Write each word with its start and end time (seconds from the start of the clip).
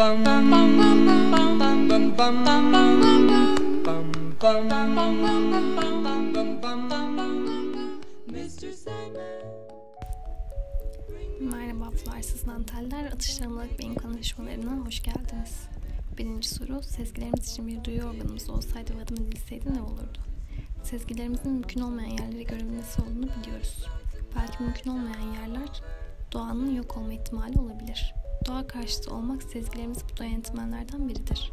Merhaba 0.00 0.20
Flarsız 11.90 12.46
Danteller, 12.46 13.04
Atıştırmalık 13.04 13.78
Beyin 13.78 13.94
Konuşmalarına 13.94 14.86
hoş 14.86 15.02
geldiniz. 15.02 15.68
Birinci 16.18 16.48
soru, 16.48 16.82
sezgilerimiz 16.82 17.52
için 17.52 17.66
bir 17.66 17.84
duyu 17.84 18.02
organımız 18.02 18.50
olsaydı 18.50 18.98
ve 18.98 19.02
adımız 19.02 19.20
edilseydi 19.20 19.74
ne 19.74 19.82
olurdu? 19.82 20.18
Sezgilerimizin 20.82 21.52
mümkün 21.52 21.80
olmayan 21.80 22.10
yerlere 22.10 22.42
görebilmesi 22.42 23.02
olduğunu 23.02 23.28
biliyoruz. 23.40 23.86
Belki 24.36 24.62
mümkün 24.62 24.90
olmayan 24.90 25.32
yerler 25.40 25.82
doğanın 26.32 26.74
yok 26.74 26.96
olma 26.96 27.12
ihtimali 27.12 27.58
olabilir. 27.58 28.14
Doğa 28.46 28.66
karşıtı 28.66 29.14
olmak 29.14 29.42
sezgilerimizi 29.42 30.00
bu 30.20 30.24
yönetmenlerden 30.24 31.08
biridir. 31.08 31.52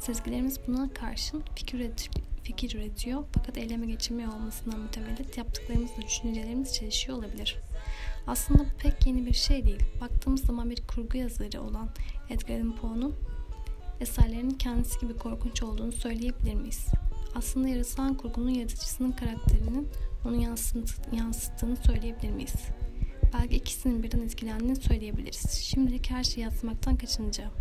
Sezgilerimiz 0.00 0.58
buna 0.66 0.88
karşın 0.94 1.42
fikir, 1.54 1.78
üret- 1.78 2.08
fikir 2.42 2.76
üretiyor 2.78 3.24
fakat 3.34 3.58
eyleme 3.58 3.86
geçemiyor 3.86 4.32
olmasından 4.32 4.80
mütevellit 4.80 5.38
yaptıklarımızla 5.38 6.02
düşüncelerimiz 6.02 6.74
çelişiyor 6.74 7.18
olabilir. 7.18 7.56
Aslında 8.26 8.64
bu 8.64 8.78
pek 8.78 9.06
yeni 9.06 9.26
bir 9.26 9.32
şey 9.32 9.64
değil. 9.66 9.80
Baktığımız 10.00 10.40
zaman 10.44 10.70
bir 10.70 10.86
kurgu 10.86 11.18
yazarı 11.18 11.60
olan 11.62 11.88
Edgar 12.30 12.54
Allan 12.54 12.76
Poe'nun 12.76 13.14
eserlerinin 14.00 14.50
kendisi 14.50 15.00
gibi 15.00 15.16
korkunç 15.16 15.62
olduğunu 15.62 15.92
söyleyebilir 15.92 16.54
miyiz? 16.54 16.86
Aslında 17.34 17.68
yaratılan 17.68 18.14
kurgunun 18.14 18.50
yaratıcısının 18.50 19.12
karakterinin 19.12 19.88
onu 20.24 20.36
yansıt- 20.36 21.16
yansıttığını 21.16 21.76
söyleyebilir 21.76 22.30
miyiz? 22.30 22.54
Belki 23.34 23.56
ikisinin 23.56 24.02
birden 24.02 24.20
etkilendiğini 24.20 24.76
söyleyebiliriz. 24.76 25.50
Şimdilik 25.50 26.10
her 26.10 26.24
şeyi 26.24 26.44
yatsımaktan 26.44 26.96
kaçınacağım. 26.96 27.52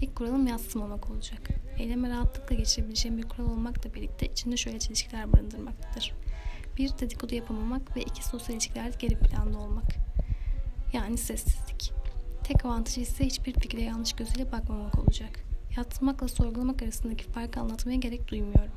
İlk 0.00 0.16
kuralım 0.16 0.46
yatsımamak 0.46 1.10
olacak. 1.10 1.48
Eyleme 1.78 2.10
rahatlıkla 2.10 2.54
geçirebileceğim 2.54 3.18
bir 3.18 3.22
kural 3.22 3.50
olmakla 3.50 3.94
birlikte 3.94 4.26
içinde 4.26 4.56
şöyle 4.56 4.78
çelişkiler 4.78 5.32
barındırmaktadır. 5.32 6.12
Bir, 6.78 6.90
dedikodu 6.98 7.34
yapamamak 7.34 7.96
ve 7.96 8.02
iki, 8.02 8.24
sosyal 8.24 8.56
ilişkilerde 8.56 8.96
geri 8.98 9.18
planda 9.18 9.58
olmak. 9.58 9.96
Yani 10.92 11.18
sessizlik. 11.18 11.92
Tek 12.44 12.64
avantajı 12.64 13.00
ise 13.00 13.26
hiçbir 13.26 13.52
fikre 13.52 13.82
yanlış 13.82 14.12
gözüyle 14.12 14.52
bakmamak 14.52 14.98
olacak. 14.98 15.44
Yatsımakla 15.76 16.28
sorgulamak 16.28 16.82
arasındaki 16.82 17.24
farkı 17.24 17.60
anlatmaya 17.60 17.96
gerek 17.96 18.28
duymuyorum. 18.28 18.72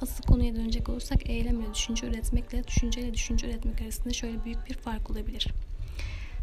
Asıl 0.00 0.24
konuya 0.24 0.56
dönecek 0.56 0.88
olursak 0.88 1.30
eylem 1.30 1.60
ile 1.60 1.74
düşünce 1.74 2.06
üretmekle 2.06 2.64
düşünce 2.66 3.00
ile 3.00 3.14
düşünce 3.14 3.46
üretmek 3.46 3.82
arasında 3.82 4.12
şöyle 4.12 4.44
büyük 4.44 4.66
bir 4.66 4.74
fark 4.74 5.10
olabilir. 5.10 5.46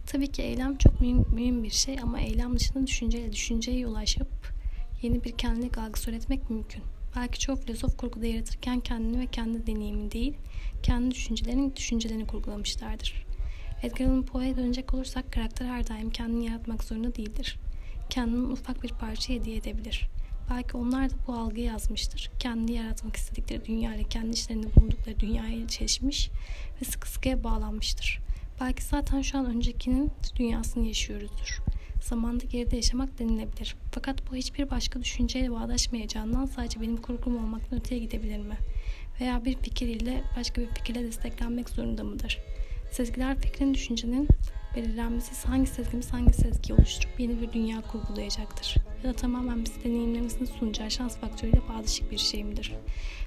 Tabii 0.08 0.32
ki 0.32 0.42
eylem 0.42 0.78
çok 0.78 1.02
mühim, 1.02 1.26
mühim 1.34 1.64
bir 1.64 1.70
şey 1.70 2.00
ama 2.04 2.20
eylem 2.20 2.56
dışında 2.56 2.88
düşünceyle 2.88 3.32
düşünceye 3.32 3.88
ulaşıp 3.88 4.28
yeni 5.02 5.24
bir 5.24 5.32
kendilik 5.32 5.78
algısı 5.78 6.12
üretmek 6.12 6.50
mümkün. 6.50 6.84
Belki 7.16 7.40
çoğu 7.40 7.56
filozof 7.56 7.98
kurguda 7.98 8.26
yaratırken 8.26 8.80
kendini 8.80 9.20
ve 9.20 9.26
kendi 9.26 9.68
deneyimi 9.68 10.12
değil, 10.12 10.34
kendi 10.84 11.12
düşüncelerini 11.12 11.76
düşüncelerini 11.76 12.28
kurgulamışlardır. 12.28 13.26
Edgar 13.84 14.06
Allan 14.06 14.26
Poe'ya 14.26 14.58
dönecek 14.58 14.94
olursak 14.94 15.32
karakter 15.32 15.66
her 15.66 15.88
daim 15.88 16.10
kendini 16.10 16.46
yaratmak 16.46 16.84
zorunda 16.84 17.16
değildir. 17.16 17.60
Kendinden 18.10 18.52
ufak 18.52 18.84
bir 18.84 18.90
parça 18.90 19.34
hediye 19.34 19.58
edebilir. 19.58 20.10
Belki 20.50 20.78
onlar 20.78 21.10
da 21.10 21.16
bu 21.28 21.34
algıyı 21.34 21.66
yazmıştır. 21.66 22.32
Kendi 22.40 22.72
yaratmak 22.74 23.16
istedikleri 23.16 23.66
dünya 23.66 23.96
ile 23.96 24.04
kendi 24.04 24.30
işlerinde 24.30 24.76
bulundukları 24.76 25.20
dünyaya 25.20 25.68
çelişmiş 25.68 26.30
ve 26.82 26.86
sıkı 26.86 27.10
sıkıya 27.10 27.44
bağlanmıştır. 27.44 28.27
Belki 28.62 28.84
zaten 28.84 29.22
şu 29.22 29.38
an 29.38 29.46
öncekinin 29.46 30.12
dünyasını 30.36 30.88
yaşıyoruzdur. 30.88 31.62
Zamanda 32.02 32.44
geride 32.46 32.76
yaşamak 32.76 33.20
denilebilir. 33.20 33.76
Fakat 33.92 34.32
bu 34.32 34.36
hiçbir 34.36 34.70
başka 34.70 35.02
düşünceyle 35.02 35.52
bağdaşmayacağından 35.52 36.46
sadece 36.46 36.82
benim 36.82 36.98
kurgum 36.98 37.38
olmaktan 37.38 37.80
öteye 37.80 38.02
gidebilir 38.02 38.40
mi? 38.40 38.58
Veya 39.22 39.46
bir 39.46 39.58
fikir 39.58 39.88
ile 39.88 40.24
başka 40.38 40.62
bir 40.62 40.68
fikirle 40.68 41.04
desteklenmek 41.04 41.70
zorunda 41.70 42.04
mıdır? 42.04 42.38
Sezgiler 42.92 43.38
fikrin 43.38 43.74
düşüncenin 43.74 44.28
belirlenmesi 44.76 45.48
hangi 45.48 45.68
sezgimiz 45.68 46.14
hangi 46.14 46.34
sezgiyi 46.34 46.78
oluşturup 46.78 47.20
yeni 47.20 47.42
bir 47.42 47.52
dünya 47.52 47.82
kurgulayacaktır? 47.82 48.76
Ya 49.04 49.10
da 49.10 49.14
tamamen 49.14 49.66
bizi 49.66 49.84
deneyimlemesini 49.84 50.48
sunacağı 50.48 50.92
şans 50.92 51.18
faktörüyle 51.18 51.62
bağdaşık 51.70 52.12
bir 52.12 52.18
şey 52.18 52.44
midir? 52.44 52.74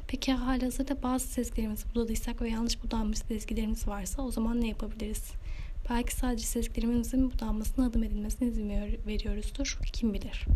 Peki 0.08 0.32
halihazırda 0.32 1.02
bazı 1.02 1.26
sezgilerimizi 1.26 1.90
budalıysak 1.90 2.42
ve 2.42 2.50
yanlış 2.50 2.84
budanmış 2.84 3.18
sezgilerimiz 3.18 3.88
varsa 3.88 4.22
o 4.22 4.30
zaman 4.30 4.60
ne 4.60 4.68
yapabiliriz? 4.68 5.32
Belki 5.90 6.14
sadece 6.14 6.44
sezgilerimizin 6.44 7.30
budanmasına 7.30 7.86
adım 7.86 8.02
edilmesine 8.02 8.48
izin 8.48 8.70
veriyoruzdur. 9.06 9.78
Kim 9.92 10.14
bilir? 10.14 10.46